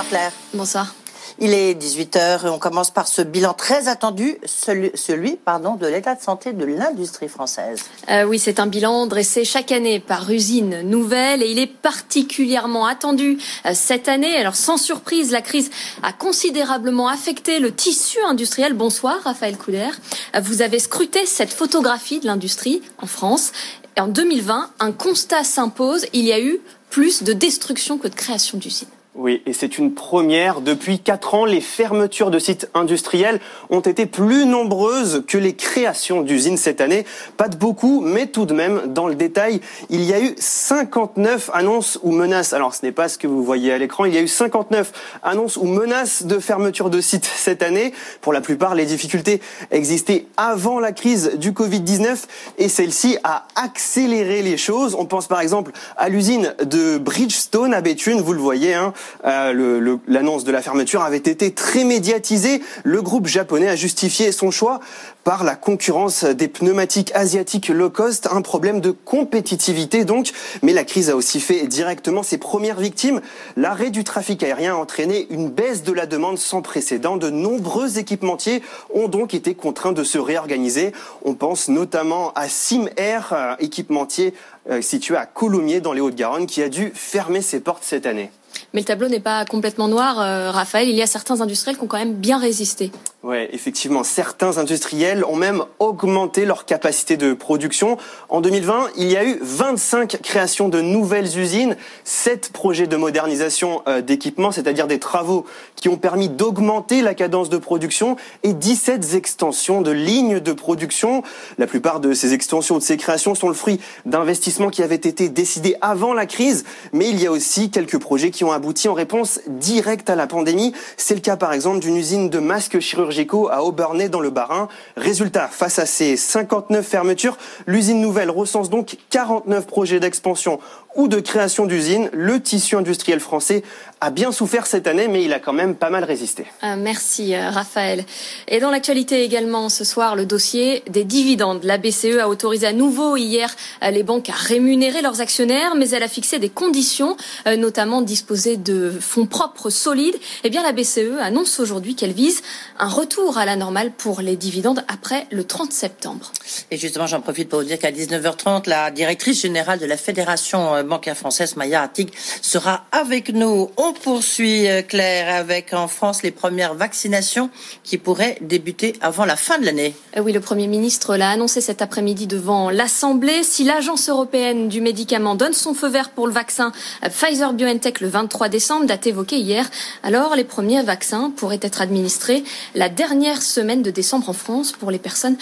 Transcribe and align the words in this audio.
Bonsoir 0.00 0.08
Claire. 0.08 0.32
Bonsoir. 0.54 0.94
Il 1.40 1.52
est 1.52 1.74
18h 1.74 2.46
et 2.46 2.48
on 2.48 2.58
commence 2.58 2.90
par 2.90 3.06
ce 3.06 3.20
bilan 3.20 3.52
très 3.52 3.86
attendu, 3.86 4.38
celui, 4.46 4.90
celui 4.94 5.36
pardon, 5.36 5.74
de 5.74 5.86
l'état 5.86 6.14
de 6.14 6.22
santé 6.22 6.54
de 6.54 6.64
l'industrie 6.64 7.28
française. 7.28 7.80
Euh, 8.10 8.24
oui, 8.24 8.38
c'est 8.38 8.60
un 8.60 8.66
bilan 8.66 9.06
dressé 9.06 9.44
chaque 9.44 9.72
année 9.72 10.00
par 10.00 10.30
usine 10.30 10.80
nouvelle 10.88 11.42
et 11.42 11.50
il 11.50 11.58
est 11.58 11.66
particulièrement 11.66 12.86
attendu 12.86 13.36
euh, 13.66 13.72
cette 13.74 14.08
année. 14.08 14.34
Alors 14.38 14.56
sans 14.56 14.78
surprise, 14.78 15.32
la 15.32 15.42
crise 15.42 15.70
a 16.02 16.14
considérablement 16.14 17.08
affecté 17.08 17.58
le 17.58 17.70
tissu 17.70 18.18
industriel. 18.26 18.72
Bonsoir 18.72 19.20
Raphaël 19.24 19.58
Couder. 19.58 19.90
Euh, 20.34 20.40
vous 20.40 20.62
avez 20.62 20.78
scruté 20.78 21.26
cette 21.26 21.52
photographie 21.52 22.20
de 22.20 22.26
l'industrie 22.26 22.80
en 23.02 23.06
France. 23.06 23.52
Et 23.98 24.00
en 24.00 24.08
2020, 24.08 24.70
un 24.80 24.92
constat 24.92 25.44
s'impose, 25.44 26.06
il 26.14 26.24
y 26.24 26.32
a 26.32 26.40
eu 26.40 26.58
plus 26.88 27.22
de 27.22 27.34
destruction 27.34 27.98
que 27.98 28.08
de 28.08 28.14
création 28.14 28.56
d'usines. 28.56 28.88
Oui, 29.16 29.42
et 29.44 29.52
c'est 29.52 29.76
une 29.76 29.92
première. 29.92 30.60
Depuis 30.60 31.00
quatre 31.00 31.34
ans, 31.34 31.44
les 31.44 31.60
fermetures 31.60 32.30
de 32.30 32.38
sites 32.38 32.70
industriels 32.74 33.40
ont 33.68 33.80
été 33.80 34.06
plus 34.06 34.46
nombreuses 34.46 35.24
que 35.26 35.36
les 35.36 35.56
créations 35.56 36.22
d'usines 36.22 36.56
cette 36.56 36.80
année. 36.80 37.04
Pas 37.36 37.48
de 37.48 37.56
beaucoup, 37.56 38.00
mais 38.00 38.28
tout 38.28 38.46
de 38.46 38.54
même, 38.54 38.82
dans 38.86 39.08
le 39.08 39.16
détail, 39.16 39.60
il 39.90 40.04
y 40.04 40.14
a 40.14 40.20
eu 40.20 40.36
59 40.38 41.50
annonces 41.52 41.98
ou 42.04 42.12
menaces. 42.12 42.52
Alors, 42.52 42.72
ce 42.72 42.86
n'est 42.86 42.92
pas 42.92 43.08
ce 43.08 43.18
que 43.18 43.26
vous 43.26 43.42
voyez 43.42 43.72
à 43.72 43.78
l'écran. 43.78 44.04
Il 44.04 44.14
y 44.14 44.16
a 44.16 44.20
eu 44.20 44.28
59 44.28 44.92
annonces 45.24 45.56
ou 45.56 45.64
menaces 45.64 46.22
de 46.22 46.38
fermeture 46.38 46.88
de 46.88 47.00
sites 47.00 47.24
cette 47.26 47.64
année. 47.64 47.92
Pour 48.20 48.32
la 48.32 48.40
plupart, 48.40 48.76
les 48.76 48.86
difficultés 48.86 49.40
existaient 49.72 50.26
avant 50.36 50.78
la 50.78 50.92
crise 50.92 51.32
du 51.36 51.50
Covid-19 51.50 52.16
et 52.58 52.68
celle-ci 52.68 53.18
a 53.24 53.48
accéléré 53.56 54.42
les 54.42 54.56
choses. 54.56 54.94
On 54.96 55.04
pense 55.04 55.26
par 55.26 55.40
exemple 55.40 55.72
à 55.96 56.08
l'usine 56.08 56.54
de 56.62 56.96
Bridgestone 56.96 57.74
à 57.74 57.80
Béthune, 57.80 58.20
vous 58.20 58.34
le 58.34 58.40
voyez, 58.40 58.74
hein, 58.74 58.92
l'annonce 59.24 60.44
de 60.44 60.52
la 60.52 60.62
fermeture 60.62 61.02
avait 61.02 61.16
été 61.16 61.52
très 61.52 61.84
médiatisée. 61.84 62.62
Le 62.84 63.02
groupe 63.02 63.26
japonais 63.26 63.68
a 63.68 63.76
justifié 63.76 64.32
son 64.32 64.50
choix 64.50 64.80
par 65.24 65.44
la 65.44 65.54
concurrence 65.54 66.24
des 66.24 66.48
pneumatiques 66.48 67.12
asiatiques 67.14 67.68
low 67.68 67.90
cost, 67.90 68.28
un 68.32 68.42
problème 68.42 68.80
de 68.80 68.90
compétitivité 68.90 70.04
donc. 70.04 70.32
Mais 70.62 70.72
la 70.72 70.84
crise 70.84 71.10
a 71.10 71.16
aussi 71.16 71.40
fait 71.40 71.66
directement 71.66 72.22
ses 72.22 72.38
premières 72.38 72.80
victimes. 72.80 73.20
L'arrêt 73.56 73.90
du 73.90 74.04
trafic 74.04 74.42
aérien 74.42 74.74
a 74.74 74.78
entraîné 74.78 75.26
une 75.30 75.50
baisse 75.50 75.82
de 75.82 75.92
la 75.92 76.06
demande 76.06 76.38
sans 76.38 76.62
précédent. 76.62 77.16
De 77.16 77.30
nombreux 77.30 77.98
équipementiers 77.98 78.62
ont 78.94 79.08
donc 79.08 79.34
été 79.34 79.54
contraints 79.54 79.92
de 79.92 80.04
se 80.04 80.18
réorganiser. 80.18 80.92
On 81.24 81.34
pense 81.34 81.68
notamment 81.68 82.32
à 82.34 82.48
Sim 82.48 82.88
Air, 82.96 83.32
euh, 83.32 83.54
équipementier 83.58 84.34
euh, 84.70 84.82
situé 84.82 85.16
à 85.16 85.26
Coulommiers 85.26 85.80
dans 85.80 85.92
les 85.92 86.00
Hauts-de-Garonne, 86.00 86.46
qui 86.46 86.62
a 86.62 86.68
dû 86.68 86.92
fermer 86.94 87.42
ses 87.42 87.60
portes 87.60 87.84
cette 87.84 88.06
année. 88.06 88.30
Mais 88.74 88.80
le 88.80 88.86
tableau 88.86 89.08
n'est 89.08 89.20
pas 89.20 89.44
complètement 89.44 89.88
noir, 89.88 90.20
euh, 90.20 90.50
Raphaël. 90.50 90.88
Il 90.88 90.94
y 90.94 91.02
a 91.02 91.06
certains 91.06 91.40
industriels 91.40 91.76
qui 91.76 91.84
ont 91.84 91.88
quand 91.88 91.98
même 91.98 92.14
bien 92.14 92.38
résisté. 92.38 92.90
Oui, 93.22 93.36
effectivement, 93.52 94.02
certains 94.02 94.56
industriels 94.56 95.26
ont 95.26 95.36
même 95.36 95.64
augmenté 95.78 96.46
leur 96.46 96.64
capacité 96.64 97.18
de 97.18 97.34
production. 97.34 97.98
En 98.30 98.40
2020, 98.40 98.92
il 98.96 99.12
y 99.12 99.16
a 99.18 99.26
eu 99.26 99.38
25 99.42 100.22
créations 100.22 100.70
de 100.70 100.80
nouvelles 100.80 101.38
usines, 101.38 101.76
7 102.04 102.50
projets 102.50 102.86
de 102.86 102.96
modernisation 102.96 103.82
euh, 103.88 104.00
d'équipements, 104.00 104.52
c'est-à-dire 104.52 104.86
des 104.86 104.98
travaux 104.98 105.44
qui 105.76 105.90
ont 105.90 105.98
permis 105.98 106.30
d'augmenter 106.30 107.02
la 107.02 107.12
cadence 107.12 107.50
de 107.50 107.58
production, 107.58 108.16
et 108.42 108.54
17 108.54 109.12
extensions 109.12 109.82
de 109.82 109.90
lignes 109.90 110.40
de 110.40 110.52
production. 110.54 111.22
La 111.58 111.66
plupart 111.66 112.00
de 112.00 112.14
ces 112.14 112.32
extensions, 112.32 112.78
de 112.78 112.82
ces 112.82 112.96
créations 112.96 113.34
sont 113.34 113.48
le 113.48 113.54
fruit 113.54 113.80
d'investissements 114.06 114.70
qui 114.70 114.82
avaient 114.82 114.94
été 114.94 115.28
décidés 115.28 115.76
avant 115.82 116.14
la 116.14 116.24
crise, 116.24 116.64
mais 116.94 117.10
il 117.10 117.20
y 117.20 117.26
a 117.26 117.30
aussi 117.30 117.70
quelques 117.70 117.98
projets 117.98 118.30
qui 118.30 118.44
ont 118.44 118.52
abouti 118.52 118.88
en 118.88 118.94
réponse 118.94 119.40
directe 119.46 120.08
à 120.08 120.16
la 120.16 120.26
pandémie. 120.26 120.72
C'est 120.96 121.14
le 121.14 121.20
cas 121.20 121.36
par 121.36 121.52
exemple 121.52 121.80
d'une 121.80 121.98
usine 121.98 122.30
de 122.30 122.38
masques 122.38 122.80
chirurgicaux 122.80 123.09
à 123.50 123.62
Aubernay 123.62 124.08
dans 124.08 124.20
le 124.20 124.30
Bas-Rhin. 124.30 124.68
Résultat, 124.96 125.48
face 125.48 125.78
à 125.78 125.86
ces 125.86 126.16
59 126.16 126.86
fermetures, 126.86 127.36
l'usine 127.66 128.00
nouvelle 128.00 128.30
recense 128.30 128.70
donc 128.70 128.96
49 129.10 129.66
projets 129.66 130.00
d'expansion 130.00 130.60
ou 130.96 131.08
de 131.08 131.20
création 131.20 131.66
d'usines. 131.66 132.10
Le 132.12 132.40
tissu 132.40 132.76
industriel 132.76 133.20
français 133.20 133.62
a 134.00 134.10
bien 134.10 134.32
souffert 134.32 134.66
cette 134.66 134.86
année, 134.86 135.08
mais 135.08 135.24
il 135.24 135.32
a 135.32 135.38
quand 135.38 135.52
même 135.52 135.74
pas 135.74 135.90
mal 135.90 136.04
résisté. 136.04 136.46
Euh, 136.64 136.76
merci 136.78 137.34
euh, 137.34 137.50
Raphaël. 137.50 138.04
Et 138.48 138.58
dans 138.58 138.70
l'actualité 138.70 139.22
également 139.22 139.68
ce 139.68 139.84
soir, 139.84 140.16
le 140.16 140.24
dossier 140.24 140.82
des 140.88 141.04
dividendes. 141.04 141.64
La 141.64 141.76
BCE 141.76 142.18
a 142.18 142.28
autorisé 142.28 142.66
à 142.66 142.72
nouveau 142.72 143.16
hier 143.16 143.54
euh, 143.82 143.90
les 143.90 144.02
banques 144.02 144.30
à 144.30 144.34
rémunérer 144.34 145.02
leurs 145.02 145.20
actionnaires, 145.20 145.74
mais 145.76 145.90
elle 145.90 146.02
a 146.02 146.08
fixé 146.08 146.38
des 146.38 146.48
conditions, 146.48 147.16
notamment 147.58 148.00
disposer 148.00 148.56
de 148.56 148.92
fonds 149.00 149.26
propres 149.26 149.70
solides. 149.70 150.16
Eh 150.44 150.50
bien, 150.50 150.62
la 150.62 150.72
BCE 150.72 151.18
annonce 151.20 151.60
aujourd'hui 151.60 151.94
qu'elle 151.94 152.12
vise 152.12 152.42
un 152.78 152.88
retour 152.88 153.38
à 153.38 153.44
la 153.44 153.56
normale 153.56 153.90
pour 153.90 154.20
les 154.20 154.36
dividendes 154.36 154.84
après 154.88 155.26
le 155.30 155.44
30 155.44 155.72
septembre. 155.72 156.32
Et 156.70 156.76
justement, 156.76 157.06
j'en 157.06 157.20
profite 157.20 157.48
pour 157.48 157.60
vous 157.60 157.66
dire 157.66 157.78
qu'à 157.78 157.92
19h30, 157.92 158.68
la 158.68 158.90
directrice 158.90 159.42
générale 159.42 159.78
de 159.78 159.86
la 159.86 159.96
Fédération 159.96 160.79
bancaire 160.88 161.16
française, 161.16 161.56
Maya 161.56 161.82
Attig, 161.82 162.10
sera 162.42 162.84
avec 162.92 163.32
nous. 163.32 163.70
On 163.76 163.92
poursuit, 163.92 164.68
euh, 164.68 164.82
Claire, 164.82 165.34
avec 165.34 165.72
en 165.72 165.88
France 165.88 166.22
les 166.22 166.30
premières 166.30 166.74
vaccinations 166.74 167.50
qui 167.84 167.98
pourraient 167.98 168.38
débuter 168.40 168.94
avant 169.00 169.24
la 169.24 169.36
fin 169.36 169.58
de 169.58 169.64
l'année. 169.64 169.94
Euh, 170.16 170.20
oui, 170.20 170.32
le 170.32 170.40
Premier 170.40 170.66
ministre 170.66 171.16
l'a 171.16 171.30
annoncé 171.30 171.60
cet 171.60 171.82
après-midi 171.82 172.26
devant 172.26 172.70
l'Assemblée. 172.70 173.42
Si 173.42 173.64
l'Agence 173.64 174.08
européenne 174.08 174.68
du 174.68 174.80
médicament 174.80 175.34
donne 175.34 175.52
son 175.52 175.74
feu 175.74 175.88
vert 175.88 176.10
pour 176.10 176.26
le 176.26 176.32
vaccin 176.32 176.72
euh, 177.04 177.08
Pfizer-BioNTech 177.08 178.00
le 178.00 178.08
23 178.08 178.48
décembre, 178.48 178.86
date 178.86 179.06
évoquée 179.06 179.38
hier, 179.38 179.68
alors 180.02 180.36
les 180.36 180.44
premiers 180.44 180.82
vaccins 180.82 181.32
pourraient 181.36 181.60
être 181.62 181.80
administrés 181.80 182.44
la 182.74 182.88
dernière 182.88 183.42
semaine 183.42 183.82
de 183.82 183.90
décembre 183.90 184.28
en 184.30 184.34
France 184.34 184.72
pour 184.72 184.90
les 184.90 184.98
personnes 184.98 185.36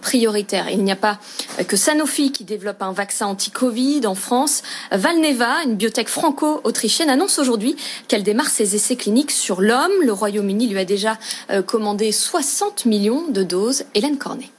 prioritaires. 0.00 0.68
Il 0.70 0.84
n'y 0.84 0.92
a 0.92 0.96
pas 0.96 1.18
que 1.66 1.76
Sanofi 1.76 2.32
qui 2.32 2.44
développe 2.44 2.82
un 2.82 2.92
vaccin 2.92 3.26
anti-Covid 3.26 4.06
en 4.06 4.14
France. 4.14 4.62
Valneva, 4.90 5.62
une 5.64 5.76
biotech 5.76 6.08
franco-autrichienne, 6.08 7.10
annonce 7.10 7.38
aujourd'hui 7.38 7.76
qu'elle 8.08 8.22
démarre 8.22 8.48
ses 8.48 8.74
essais 8.74 8.96
cliniques 8.96 9.30
sur 9.30 9.60
l'homme. 9.60 9.92
Le 10.04 10.12
Royaume-Uni 10.12 10.68
lui 10.68 10.78
a 10.78 10.84
déjà 10.84 11.18
euh, 11.50 11.62
commandé 11.62 12.12
60 12.12 12.86
millions 12.86 13.28
de 13.28 13.42
doses. 13.42 13.84
Hélène 13.94 14.18
Cornet. 14.18 14.50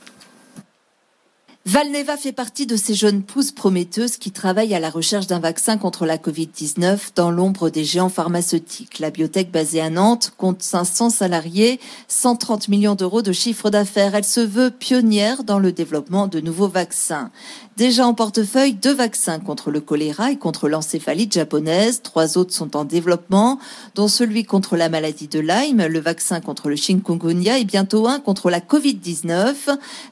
Valneva 1.65 2.17
fait 2.17 2.33
partie 2.33 2.65
de 2.65 2.75
ces 2.75 2.93
jeunes 2.93 3.23
pousses 3.23 3.53
prometteuses 3.53 4.17
qui 4.17 4.31
travaillent 4.31 4.75
à 4.75 4.81
la 4.81 4.89
recherche 4.89 5.27
d'un 5.27 5.39
vaccin 5.39 5.77
contre 5.77 6.05
la 6.05 6.17
Covid-19 6.17 7.11
dans 7.15 7.31
l'ombre 7.31 7.69
des 7.69 7.85
géants 7.85 8.09
pharmaceutiques. 8.09 8.99
La 8.99 9.11
biotech 9.11 9.49
basée 9.49 9.79
à 9.79 9.89
Nantes 9.89 10.33
compte 10.37 10.61
500 10.61 11.09
salariés, 11.09 11.79
130 12.09 12.67
millions 12.67 12.95
d'euros 12.95 13.21
de 13.21 13.31
chiffre 13.31 13.69
d'affaires. 13.69 14.13
Elle 14.13 14.25
se 14.25 14.41
veut 14.41 14.71
pionnière 14.71 15.45
dans 15.45 15.57
le 15.57 15.71
développement 15.71 16.27
de 16.27 16.41
nouveaux 16.41 16.67
vaccins. 16.67 17.31
Déjà 17.77 18.05
en 18.05 18.13
portefeuille, 18.13 18.73
deux 18.73 18.93
vaccins 18.93 19.39
contre 19.39 19.71
le 19.71 19.79
choléra 19.79 20.31
et 20.31 20.37
contre 20.37 20.67
l'encéphalite 20.67 21.33
japonaise. 21.33 22.01
Trois 22.03 22.37
autres 22.37 22.53
sont 22.53 22.75
en 22.75 22.83
développement, 22.83 23.57
dont 23.95 24.09
celui 24.09 24.43
contre 24.43 24.75
la 24.75 24.89
maladie 24.89 25.29
de 25.29 25.39
Lyme, 25.39 25.87
le 25.87 25.99
vaccin 25.99 26.41
contre 26.41 26.69
le 26.69 26.75
chikungunya 26.75 27.57
et 27.57 27.63
bientôt 27.63 28.05
un 28.07 28.19
contre 28.19 28.49
la 28.49 28.59
Covid-19. 28.59 29.55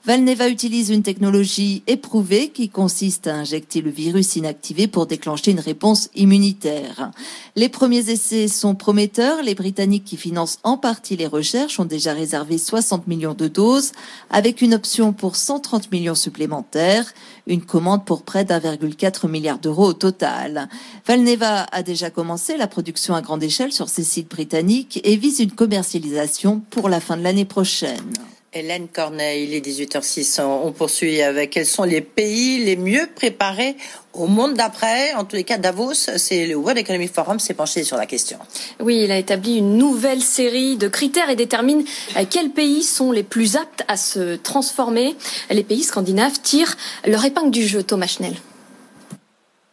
Valneva 0.06 0.48
utilise 0.48 0.90
une 0.90 1.04
technologie 1.04 1.41
éprouvée 1.88 2.50
qui 2.50 2.70
consiste 2.70 3.28
à 3.28 3.36
injecter 3.36 3.82
le 3.82 3.90
virus 3.90 4.36
inactivé 4.36 4.88
pour 4.88 5.06
déclencher 5.06 5.52
une 5.52 5.60
réponse 5.60 6.10
immunitaire. 6.16 7.12
Les 7.56 7.70
premiers 7.70 8.10
essais 8.10 8.48
sont 8.48 8.76
prometteurs. 8.76 9.44
Les 9.44 9.56
Britanniques 9.56 10.06
qui 10.06 10.18
financent 10.18 10.60
en 10.64 10.78
partie 10.78 11.18
les 11.18 11.28
recherches 11.28 11.80
ont 11.80 11.86
déjà 11.86 12.14
réservé 12.14 12.58
60 12.58 13.08
millions 13.08 13.34
de 13.34 13.48
doses 13.48 13.92
avec 14.30 14.62
une 14.62 14.74
option 14.74 15.14
pour 15.14 15.36
130 15.36 15.92
millions 15.92 16.16
supplémentaires 16.16 17.14
une 17.48 17.62
commande 17.62 18.06
pour 18.06 18.24
près 18.24 18.46
d'1,4 18.46 19.28
milliard 19.28 19.60
d'euros 19.60 19.88
au 19.88 19.94
total. 19.94 20.68
Valneva 21.08 21.64
a 21.72 21.84
déjà 21.84 22.10
commencé 22.10 22.58
la 22.58 22.68
production 22.68 23.16
à 23.16 23.22
grande 23.22 23.44
échelle 23.44 23.74
sur 23.74 23.90
ses 23.90 24.04
sites 24.04 24.30
britanniques 24.30 25.00
et 25.04 25.16
vise 25.16 25.40
une 25.40 25.52
commercialisation 25.52 26.62
pour 26.70 26.90
la 26.90 27.00
fin 27.00 27.18
de 27.18 27.24
l'année 27.24 27.46
prochaine. 27.46 28.14
Hélène 28.54 28.90
Corneille, 28.90 29.46
il 29.46 29.54
est 29.54 29.66
18h06. 29.66 30.42
On 30.42 30.74
poursuit 30.74 31.22
avec 31.22 31.52
quels 31.52 31.66
sont 31.66 31.86
les 31.86 32.02
pays 32.02 32.62
les 32.62 32.76
mieux 32.76 33.08
préparés 33.16 33.78
au 34.12 34.28
monde 34.28 34.56
d'après? 34.56 35.14
En 35.14 35.24
tous 35.24 35.38
les 35.38 35.46
cas, 35.46 35.58
Davos, 35.58 35.94
c'est 35.94 36.46
le 36.46 36.56
World 36.56 36.78
Economic 36.78 37.14
Forum 37.14 37.40
s'est 37.40 37.54
penché 37.54 37.86
sur 37.86 37.96
la 37.96 38.06
question. 38.06 38.38
Oui, 38.82 39.04
il 39.06 39.12
a 39.14 39.18
établi 39.18 39.60
une 39.60 39.78
nouvelle 39.78 40.22
série 40.22 40.76
de 40.76 40.90
critères 40.90 41.30
et 41.30 41.38
détermine 41.38 41.86
euh, 42.18 42.26
quels 42.30 42.50
pays 42.50 42.84
sont 42.84 43.14
les 43.14 43.24
plus 43.24 43.56
aptes 43.56 43.86
à 43.88 43.96
se 43.96 44.36
transformer. 44.36 45.16
Les 45.50 45.64
pays 45.64 45.84
scandinaves 45.84 46.42
tirent 46.42 46.76
leur 47.08 47.24
épingle 47.24 47.52
du 47.52 47.66
jeu, 47.66 47.84
Thomas 47.84 48.08
Schnell. 48.08 48.36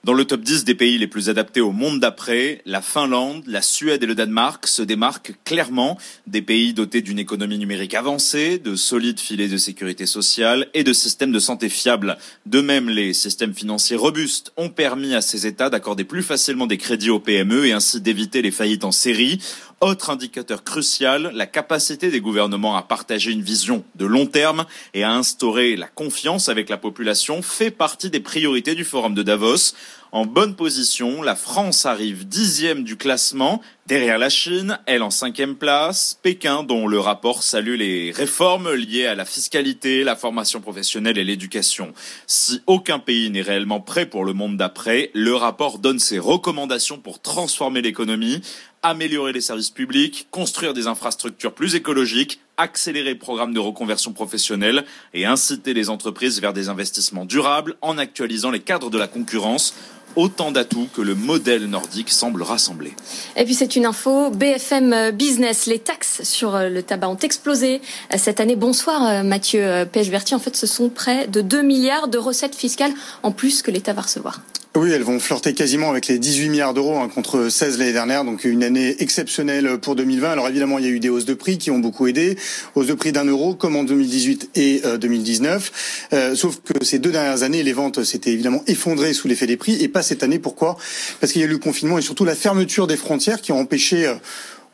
Dans 0.09 0.15
le 0.15 0.25
top 0.25 0.41
10 0.41 0.65
des 0.65 0.75
pays 0.75 0.97
les 0.97 1.07
plus 1.07 1.29
adaptés 1.29 1.61
au 1.61 1.71
monde 1.71 2.01
d'après, 2.01 2.63
la 2.65 2.81
Finlande, 2.81 3.43
la 3.47 3.61
Suède 3.61 4.03
et 4.03 4.07
le 4.07 4.15
Danemark 4.15 4.67
se 4.67 4.81
démarquent 4.81 5.35
clairement 5.45 5.99
des 6.27 6.41
pays 6.41 6.73
dotés 6.73 7.03
d'une 7.03 7.19
économie 7.19 7.59
numérique 7.59 7.93
avancée, 7.93 8.57
de 8.57 8.75
solides 8.75 9.21
filets 9.21 9.49
de 9.49 9.59
sécurité 9.59 10.07
sociale 10.07 10.69
et 10.73 10.83
de 10.83 10.95
systèmes 10.95 11.31
de 11.31 11.39
santé 11.39 11.69
fiables. 11.69 12.17
De 12.47 12.63
même, 12.63 12.89
les 12.89 13.13
systèmes 13.13 13.53
financiers 13.53 13.97
robustes 13.97 14.51
ont 14.57 14.71
permis 14.71 15.15
à 15.15 15.21
ces 15.21 15.47
États 15.47 15.69
d'accorder 15.69 16.05
plus 16.05 16.23
facilement 16.23 16.67
des 16.67 16.79
crédits 16.79 17.11
aux 17.11 17.21
PME 17.21 17.67
et 17.67 17.73
ainsi 17.73 18.01
d'éviter 18.01 18.41
les 18.41 18.51
faillites 18.51 18.85
en 18.85 18.93
série. 18.93 19.39
Autre 19.81 20.11
indicateur 20.11 20.65
crucial, 20.65 21.31
la 21.35 21.47
capacité 21.47 22.11
des 22.11 22.21
gouvernements 22.21 22.77
à 22.77 22.83
partager 22.83 23.31
une 23.31 23.43
vision 23.43 23.85
de 23.95 24.07
long 24.07 24.27
terme 24.27 24.65
et 24.93 25.05
à 25.05 25.13
instaurer 25.13 25.77
la 25.77 25.87
confiance 25.87 26.49
avec 26.49 26.69
la 26.69 26.79
population 26.79 27.43
fait 27.43 27.71
partie 27.71 28.11
des 28.11 28.19
priorités 28.19 28.75
du 28.75 28.83
Forum 28.83 29.15
de 29.15 29.23
Davos. 29.23 29.75
En 30.11 30.25
bonne 30.25 30.57
position, 30.57 31.21
la 31.21 31.37
France 31.37 31.85
arrive 31.85 32.27
dixième 32.27 32.83
du 32.83 32.97
classement, 32.97 33.61
derrière 33.87 34.17
la 34.17 34.31
Chine, 34.31 34.79
elle 34.87 35.03
en 35.03 35.11
cinquième 35.11 35.55
place, 35.55 36.19
Pékin 36.23 36.63
dont 36.63 36.87
le 36.87 36.99
rapport 36.99 37.43
salue 37.43 37.75
les 37.75 38.11
réformes 38.11 38.73
liées 38.73 39.07
à 39.07 39.15
la 39.15 39.27
fiscalité, 39.27 40.05
la 40.05 40.17
formation 40.17 40.63
professionnelle 40.63 41.19
et 41.19 41.25
l'éducation. 41.25 41.93
Si 42.27 42.63
aucun 42.67 42.99
pays 42.99 43.29
n'est 43.29 43.43
réellement 43.43 43.81
prêt 43.81 44.07
pour 44.07 44.25
le 44.25 44.33
monde 44.33 44.57
d'après, 44.57 45.11
le 45.13 45.35
rapport 45.35 45.79
donne 45.79 45.99
ses 45.99 46.19
recommandations 46.19 46.99
pour 46.99 47.21
transformer 47.21 47.83
l'économie, 47.83 48.41
améliorer 48.83 49.35
les 49.35 49.43
services 49.43 49.71
publics, 49.71 50.29
construire 50.31 50.73
des 50.73 50.87
infrastructures 50.87 51.53
plus 51.53 51.75
écologiques, 51.75 52.41
accélérer 52.57 53.13
le 53.13 53.19
programme 53.19 53.53
de 53.53 53.61
reconversion 53.61 54.13
professionnelle 54.13 54.85
et 55.13 55.27
inciter 55.27 55.75
les 55.75 55.91
entreprises 55.91 56.41
vers 56.41 56.55
des 56.55 56.71
investissements 56.71 57.27
durables 57.27 57.77
en 57.83 57.99
actualisant 57.99 58.51
les 58.51 58.61
cadres 58.61 58.91
de 58.91 58.99
la 58.99 59.07
concurrence 59.07 59.75
autant 60.19 60.51
d'atouts 60.51 60.89
que 60.93 61.01
le 61.01 61.15
modèle 61.15 61.67
nordique 61.67 62.11
semble 62.11 62.43
rassembler. 62.43 62.93
Et 63.37 63.45
puis 63.45 63.55
c'est 63.55 63.77
une 63.77 63.87
info, 63.87 64.31
BFM 64.31 65.13
Business, 65.13 65.67
les 65.67 65.79
taxes 65.79 66.23
sur 66.25 66.57
euh, 66.57 66.69
le 66.69 66.83
tabac 66.83 67.09
ont 67.09 67.17
explosé 67.17 67.81
euh, 68.13 68.17
cette 68.19 68.41
année. 68.41 68.57
Bonsoir 68.57 69.07
euh, 69.07 69.23
Mathieu 69.23 69.87
Pêche-Bertier, 69.91 70.37
en 70.37 70.41
fait 70.41 70.57
ce 70.57 70.67
sont 70.67 70.89
près 70.89 71.29
de 71.29 71.41
2 71.41 71.63
milliards 71.63 72.09
de 72.09 72.19
recettes 72.19 72.57
fiscales 72.57 72.93
en 73.23 73.31
plus 73.31 73.63
que 73.63 73.71
l'État 73.71 73.93
va 73.93 74.03
recevoir. 74.03 74.41
Oui, 74.81 74.93
elles 74.93 75.03
vont 75.03 75.19
flirter 75.19 75.55
quasiment 75.55 75.91
avec 75.91 76.07
les 76.07 76.21
18 76.21 76.51
milliards 76.51 76.73
d'euros 76.73 76.99
hein, 76.99 77.09
contre 77.13 77.49
16 77.49 77.81
l'année 77.81 77.93
dernière, 77.93 78.23
donc 78.23 78.45
une 78.45 78.63
année 78.63 78.95
exceptionnelle 79.01 79.79
pour 79.79 79.97
2020. 79.97 80.31
Alors 80.31 80.47
évidemment, 80.47 80.79
il 80.79 80.85
y 80.85 80.87
a 80.87 80.91
eu 80.91 81.01
des 81.01 81.09
hausses 81.09 81.25
de 81.25 81.35
prix 81.35 81.59
qui 81.59 81.73
ont 81.73 81.81
beaucoup 81.81 82.07
aidé, 82.07 82.39
hausses 82.77 82.87
de 82.87 82.95
prix 82.95 83.11
d'un 83.11 83.25
euro 83.25 83.57
comme 83.57 83.75
en 83.75 83.83
2018 83.83 84.51
et 84.55 84.83
2019. 85.01 86.09
Euh, 86.13 86.37
sauf 86.37 86.61
que 86.63 86.85
ces 86.85 87.01
deux 87.01 87.11
dernières 87.11 87.43
années, 87.43 87.65
les 87.65 87.73
ventes 87.73 88.05
s'étaient 88.05 88.31
évidemment 88.31 88.63
effondrées 88.69 89.15
sous 89.15 89.27
l'effet 89.27 89.49
des 89.49 89.57
prix 89.57 89.83
et 89.83 89.89
pas 89.89 90.03
cette 90.03 90.23
année. 90.23 90.39
Pourquoi? 90.39 90.77
Parce 91.19 91.33
qu'il 91.33 91.41
y 91.41 91.45
a 91.45 91.49
eu 91.49 91.51
le 91.51 91.59
confinement 91.59 91.99
et 91.99 92.03
surtout 92.03 92.25
la 92.25 92.37
fermeture 92.37 92.87
des 92.87 92.97
frontières 92.97 93.41
qui 93.41 93.51
ont 93.51 93.59
empêché 93.59 94.07
euh, 94.07 94.15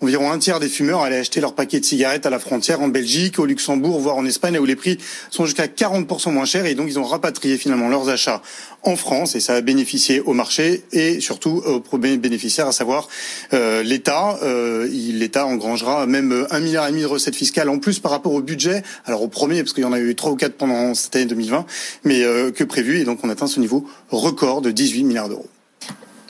environ 0.05 0.31
un 0.31 0.39
tiers 0.39 0.61
des 0.61 0.69
fumeurs 0.69 1.01
allaient 1.01 1.19
acheter 1.19 1.41
leur 1.41 1.55
paquet 1.55 1.81
de 1.81 1.85
cigarettes 1.85 2.27
à 2.27 2.31
la 2.31 2.39
frontière 2.39 2.83
en 2.83 2.89
Belgique, 2.89 3.39
au 3.39 3.47
Luxembourg, 3.47 3.99
voire 3.99 4.17
en 4.17 4.27
Espagne, 4.27 4.59
où 4.59 4.67
les 4.67 4.77
prix 4.77 4.99
sont 5.31 5.47
jusqu'à 5.47 5.67
40% 5.67 6.31
moins 6.31 6.45
chers. 6.45 6.67
Et 6.67 6.75
donc, 6.75 6.89
ils 6.89 6.99
ont 6.99 7.05
rapatrié 7.05 7.56
finalement 7.56 7.89
leurs 7.89 8.11
achats 8.11 8.43
en 8.83 8.97
France 8.97 9.35
et 9.35 9.41
ça 9.41 9.55
a 9.55 9.61
bénéficié 9.62 10.21
au 10.21 10.35
marché 10.35 10.85
et 10.93 11.21
surtout 11.21 11.62
aux 11.65 11.81
premiers 11.81 12.19
bénéficiaires, 12.19 12.67
à 12.67 12.73
savoir 12.73 13.09
euh, 13.55 13.83
l'État. 13.83 14.39
Euh, 14.43 14.87
L'État 14.91 15.47
engrangera 15.47 16.06
même 16.06 16.47
un 16.51 16.61
milliard 16.61 16.87
et 16.87 16.91
demi 16.91 17.03
de 17.03 17.06
recettes 17.06 17.35
fiscales 17.35 17.71
en 17.71 17.79
plus 17.79 17.99
par 17.99 18.11
rapport 18.12 18.35
au 18.35 18.43
budget. 18.43 18.83
Alors 19.06 19.23
au 19.23 19.29
premier, 19.29 19.62
parce 19.62 19.73
qu'il 19.73 19.85
y 19.85 19.87
en 19.87 19.93
a 19.93 20.01
eu 20.01 20.15
trois 20.15 20.33
ou 20.33 20.37
quatre 20.37 20.56
pendant 20.56 20.93
cette 20.95 21.17
année 21.17 21.25
2020, 21.25 21.65
mais 22.05 22.23
euh, 22.23 22.51
que 22.51 22.65
prévu. 22.65 23.01
Et 23.01 23.05
donc 23.05 23.21
on 23.23 23.31
atteint 23.31 23.47
ce 23.47 23.59
niveau 23.59 23.87
record 24.11 24.61
de 24.61 24.71
18 24.71 25.05
milliards 25.05 25.31
d'euros. 25.31 25.49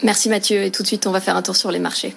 Merci 0.05 0.29
Mathieu. 0.29 0.63
Et 0.63 0.71
tout 0.71 0.83
de 0.83 0.87
suite, 0.87 1.07
on 1.07 1.13
va 1.13 1.21
faire 1.21 1.37
un 1.37 1.43
tour 1.43 1.57
sur 1.57 1.73
les 1.73 1.81
marchés. 1.81 2.15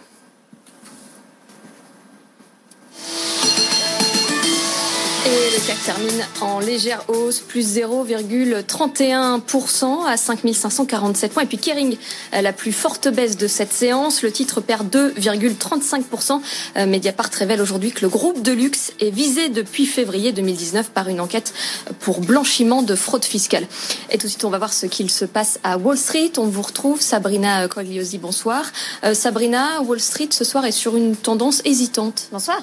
Termine 5.88 6.24
en 6.42 6.60
légère 6.60 7.01
hausse, 7.07 7.39
plus 7.39 7.78
0,31% 7.78 10.06
à 10.06 10.18
5547 10.18 11.31
points. 11.31 11.44
Et 11.44 11.45
puis 11.45 11.57
Kering, 11.57 11.95
la 12.34 12.51
plus 12.51 12.74
forte 12.74 13.07
baisse 13.07 13.38
de 13.38 13.48
cette 13.48 13.72
séance. 13.72 14.22
Le 14.22 14.30
titre 14.30 14.60
perd 14.60 14.94
2,35%. 14.94 16.42
Euh, 16.75 16.86
Mediapart 16.88 17.30
révèle 17.31 17.62
aujourd'hui 17.62 17.94
que 17.94 18.01
le 18.01 18.10
groupe 18.10 18.42
de 18.42 18.51
luxe 18.51 18.92
est 19.00 19.12
visé 19.12 19.48
depuis 19.48 19.86
février 19.86 20.34
2019 20.34 20.89
par 20.89 21.07
une 21.07 21.22
enquête 21.22 21.54
pour 22.01 22.19
blanchiment 22.19 22.81
de 22.81 22.95
fraude 22.95 23.24
fiscale. 23.24 23.66
Et 24.12 24.18
tout 24.18 24.25
de 24.25 24.31
suite, 24.31 24.44
on 24.44 24.50
va 24.50 24.57
voir 24.57 24.74
ce 24.74 24.88
qu'il 24.88 25.10
se 25.10 25.24
passe 25.24 25.57
à 25.63 25.78
Wall 25.78 25.98
Street. 25.98 26.33
On 26.36 26.48
vous 26.48 26.63
retrouve, 26.63 27.00
Sabrina 27.00 27.66
Cogliosi, 27.69 28.18
bonsoir. 28.18 28.66
Euh, 29.06 29.13
Sabrina, 29.13 29.81
Wall 29.83 30.01
Street 30.01 30.28
ce 30.31 30.44
soir 30.44 30.66
est 30.66 30.74
sur 30.74 30.98
une 30.98 31.16
tendance 31.16 31.62
hésitante. 31.63 32.28
Bonsoir. 32.33 32.62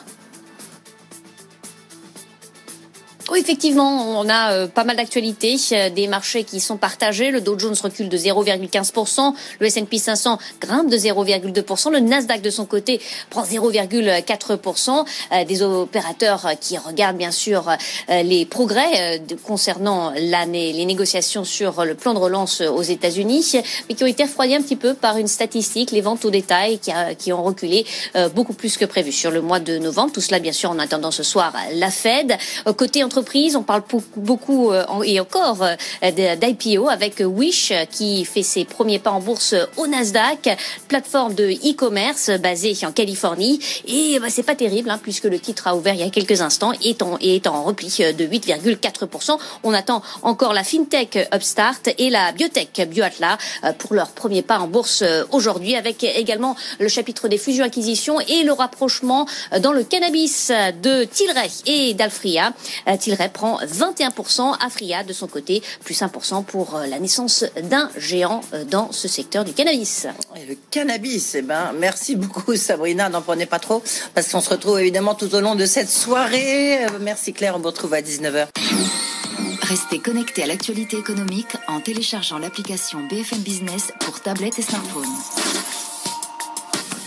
Oui, 3.31 3.39
effectivement, 3.41 4.21
on 4.21 4.29
a 4.29 4.53
euh, 4.53 4.67
pas 4.67 4.85
mal 4.85 4.97
d'actualités, 4.97 5.57
euh, 5.73 5.89
des 5.89 6.09
marchés 6.09 6.45
qui 6.45 6.61
sont 6.61 6.77
partagés. 6.77 7.31
Le 7.31 7.41
Dow 7.41 7.59
Jones 7.59 7.75
recule 7.83 8.11
de 8.11 8.19
0,15%, 8.19 9.33
le 9.61 9.67
S&P 9.67 9.97
500 9.97 10.39
grimpe 10.61 10.91
de 10.91 10.99
0,2%, 10.99 11.91
le 11.91 12.01
Nasdaq 12.01 12.43
de 12.43 12.51
son 12.51 12.67
côté 12.67 13.01
prend 13.31 13.43
0,4%. 13.43 15.07
Euh, 15.33 15.45
des 15.47 15.63
opérateurs 15.63 16.51
qui 16.61 16.77
regardent 16.77 17.17
bien 17.17 17.31
sûr 17.31 17.71
les 18.09 18.45
progrès 18.45 19.23
concernant 19.43 20.13
l'année, 20.17 20.73
les 20.73 20.85
négociations 20.85 21.45
sur 21.45 21.85
le 21.85 21.95
plan 21.95 22.13
de 22.13 22.19
relance 22.19 22.61
aux 22.61 22.83
États-Unis, 22.83 23.57
mais 23.89 23.95
qui 23.95 24.05
ont 24.05 24.09
été 24.09 24.25
refroidis 24.25 24.55
un 24.55 24.63
petit 24.63 24.77
peu 24.77 24.95
par 24.95 25.17
une 25.17 25.29
statistique, 25.29 25.91
les 25.91 26.01
ventes 26.01 26.25
au 26.25 26.31
détail 26.31 26.79
qui, 26.79 26.93
qui 27.19 27.33
ont 27.33 27.43
reculé 27.43 27.87
beaucoup 28.35 28.55
plus 28.55 28.77
que 28.77 28.85
prévu 28.85 29.13
sur 29.13 29.31
le 29.31 29.41
mois 29.41 29.61
de 29.61 29.79
novembre. 29.79 30.13
Tout 30.13 30.21
cela, 30.21 30.39
bien 30.39 30.53
sûr, 30.53 30.71
en 30.71 30.79
attendant 30.79 31.11
ce 31.11 31.23
soir 31.23 31.53
la 31.75 31.91
Fed. 31.91 32.37
Côté 32.77 33.05
on 33.57 33.63
parle 33.63 33.83
beaucoup 34.17 34.71
euh, 34.73 34.85
et 35.05 35.21
encore 35.21 35.63
euh, 35.63 36.37
d'IPO 36.37 36.89
avec 36.89 37.23
Wish 37.25 37.73
qui 37.91 38.25
fait 38.25 38.43
ses 38.43 38.65
premiers 38.65 38.99
pas 38.99 39.11
en 39.11 39.21
bourse 39.21 39.55
au 39.77 39.87
Nasdaq, 39.87 40.57
plateforme 40.89 41.35
de 41.35 41.51
e-commerce 41.51 42.31
basée 42.41 42.75
en 42.85 42.93
Californie. 42.93 43.61
Et 43.87 44.19
bah, 44.21 44.27
c'est 44.31 44.43
pas 44.43 44.55
terrible 44.55 44.91
hein, 44.91 44.99
puisque 45.03 45.25
le 45.25 45.39
titre 45.39 45.67
a 45.67 45.77
ouvert 45.77 45.95
il 45.95 46.01
y 46.01 46.05
a 46.05 46.11
quelques 46.11 46.41
instants 46.41 46.73
et 46.83 46.97
est 47.21 47.47
en, 47.47 47.63
repli 47.65 47.89
de 47.89 48.27
8,4%. 48.27 49.39
On 49.63 49.73
attend 49.73 50.03
encore 50.23 50.53
la 50.53 50.65
fintech 50.65 51.29
Upstart 51.33 51.89
et 51.99 52.11
la 52.11 52.33
biotech 52.33 52.89
BioAtla 52.89 53.39
euh, 53.65 53.73
pour 53.73 53.95
leur 53.95 54.09
premier 54.09 54.43
pas 54.43 54.59
en 54.59 54.67
bourse 54.67 55.05
aujourd'hui 55.31 55.77
avec 55.77 56.05
également 56.05 56.57
le 56.79 56.89
chapitre 56.89 57.29
des 57.29 57.39
fusions-acquisitions 57.39 58.21
et 58.21 58.43
le 58.43 58.53
rapprochement 58.53 59.27
dans 59.61 59.73
le 59.73 59.85
cannabis 59.85 60.51
de 60.83 61.05
Tilray 61.05 61.51
et 61.67 61.95
d'Alfria. 61.95 62.53
Tilray 63.05 63.29
prend 63.29 63.59
21%, 63.61 64.57
Afria 64.65 65.05
de 65.05 65.13
son 65.13 65.27
côté 65.27 65.63
plus 65.85 66.01
1% 66.01 66.43
pour 66.43 66.75
euh, 66.75 66.87
la 66.87 66.99
naissance 66.99 67.45
d'un 67.63 67.91
géant 67.99 68.41
euh, 68.55 68.65
dans 68.65 68.93
ce 68.93 69.09
secteur 69.09 69.45
du 69.45 69.53
cannabis. 69.53 70.07
le 70.49 70.57
cannabis, 70.71 71.35
eh 71.35 71.43
ben, 71.43 71.75
merci 71.79 72.17
beaucoup 72.17 72.57
Sabrina, 72.57 73.11
n'en 73.11 73.21
prenez 73.21 73.45
pas 73.45 73.59
trop, 73.59 73.83
parce 74.15 74.33
qu'on 74.33 74.41
se 74.41 74.49
retrouve 74.49 74.81
évidemment 74.81 75.15
tout 75.15 75.35
au 75.35 75.41
long 75.41 75.55
de 75.55 75.67
cette 75.67 75.91
soirée. 75.91 76.87
Euh, 76.87 76.99
merci 76.99 77.35
Claire, 77.35 77.57
on 77.57 77.59
vous 77.59 77.67
retrouve 77.67 77.93
à 77.93 78.01
19h. 78.01 78.47
Restez 79.61 79.99
connectés 79.99 80.45
à 80.45 80.47
l'actualité 80.47 80.97
économique 80.97 81.59
en 81.69 81.81
téléchargeant 81.81 82.39
l'application 82.39 83.01
BFM 83.11 83.41
Business 83.41 83.93
pour 84.01 84.19
tablette 84.23 84.59
et 84.59 84.63
smartphone. 84.63 85.05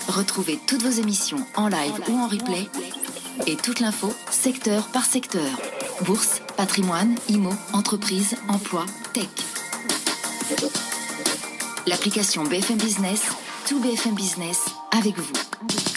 Retrouvez 0.10 0.60
toutes 0.68 0.84
vos 0.84 1.01
émissions 1.01 1.44
en 1.56 1.68
live 1.70 2.01
ou 2.08 2.20
en 2.20 2.27
replay 2.27 2.68
et 3.48 3.56
toute 3.56 3.80
l'info 3.80 4.13
secteur 4.30 4.89
par 4.89 5.06
secteur. 5.06 5.44
Bourse, 6.06 6.42
patrimoine, 6.56 7.16
IMO, 7.30 7.51
entreprise, 7.74 8.36
emploi, 8.50 8.86
tech. 9.13 9.27
L'application 11.88 12.44
BFM 12.44 12.77
Business, 12.77 13.24
tout 13.68 13.80
BFM 13.80 14.13
Business 14.13 14.66
avec 14.92 15.18
vous. 15.18 15.97